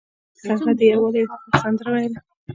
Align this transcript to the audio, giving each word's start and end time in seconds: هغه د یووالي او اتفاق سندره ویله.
هغه 0.49 0.71
د 0.79 0.81
یووالي 0.91 1.21
او 1.23 1.33
اتفاق 1.35 1.55
سندره 1.63 1.89
ویله. 1.93 2.19